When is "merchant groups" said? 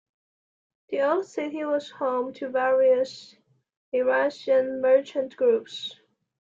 4.81-5.95